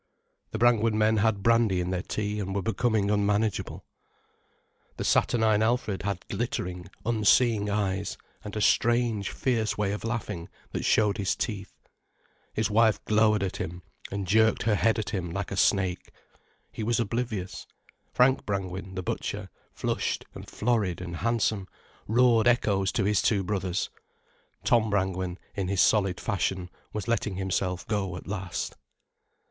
The 0.49 0.57
Brangwen 0.57 0.97
men 0.97 1.17
had 1.17 1.43
brandy 1.43 1.79
in 1.79 1.91
their 1.91 2.01
tea, 2.01 2.39
and 2.39 2.55
were 2.55 2.63
becoming 2.63 3.11
unmanageable. 3.11 3.85
The 4.97 5.03
saturnine 5.03 5.61
Alfred 5.61 6.01
had 6.01 6.27
glittering, 6.27 6.89
unseeing 7.05 7.69
eyes, 7.69 8.17
and 8.43 8.55
a 8.55 8.61
strange, 8.61 9.29
fierce 9.29 9.77
way 9.77 9.91
of 9.91 10.03
laughing 10.03 10.49
that 10.71 10.83
showed 10.85 11.19
his 11.19 11.35
teeth. 11.35 11.71
His 12.51 12.71
wife 12.71 13.05
glowered 13.05 13.43
at 13.43 13.57
him 13.57 13.83
and 14.09 14.25
jerked 14.25 14.63
her 14.63 14.73
head 14.73 14.97
at 14.97 15.11
him 15.11 15.29
like 15.29 15.51
a 15.51 15.55
snake. 15.55 16.09
He 16.71 16.81
was 16.81 16.99
oblivious. 16.99 17.67
Frank 18.11 18.43
Brangwen, 18.43 18.95
the 18.95 19.03
butcher, 19.03 19.51
flushed 19.71 20.25
and 20.33 20.49
florid 20.49 20.99
and 20.99 21.17
handsome, 21.17 21.67
roared 22.07 22.47
echoes 22.47 22.91
to 22.93 23.03
his 23.03 23.21
two 23.21 23.43
brothers. 23.43 23.91
Tom 24.63 24.89
Brangwen, 24.89 25.37
in 25.53 25.67
his 25.67 25.79
solid 25.79 26.19
fashion, 26.19 26.71
was 26.91 27.07
letting 27.07 27.35
himself 27.35 27.85
go 27.85 28.15
at 28.17 28.25
last. 28.25 28.75